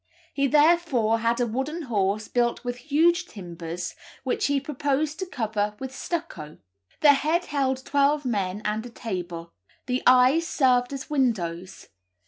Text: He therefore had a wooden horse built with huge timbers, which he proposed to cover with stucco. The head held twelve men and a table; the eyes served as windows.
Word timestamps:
He 0.33 0.47
therefore 0.47 1.19
had 1.19 1.39
a 1.39 1.45
wooden 1.45 1.83
horse 1.83 2.27
built 2.27 2.63
with 2.63 2.77
huge 2.89 3.27
timbers, 3.27 3.93
which 4.23 4.47
he 4.47 4.59
proposed 4.59 5.19
to 5.19 5.27
cover 5.27 5.75
with 5.77 5.93
stucco. 5.93 6.57
The 7.01 7.13
head 7.13 7.45
held 7.45 7.85
twelve 7.85 8.25
men 8.25 8.63
and 8.65 8.83
a 8.83 8.89
table; 8.89 9.53
the 9.85 10.01
eyes 10.07 10.47
served 10.47 10.91
as 10.91 11.11
windows. 11.11 11.89